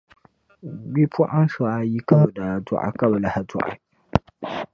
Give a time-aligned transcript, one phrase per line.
[0.93, 3.73] Bipuɣiŋsi ayi ka bɛ daa dɔɣi ka bi lahi dɔɣi.